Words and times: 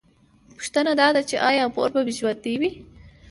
پوښتنه 0.53 0.91
دا 1.01 1.07
ده 1.15 1.21
چې 1.29 1.35
ایا 1.49 1.65
مور 1.73 1.89
به 1.93 2.01
مې 2.05 2.13
ژوندۍ 2.19 2.55
وي 2.59 2.71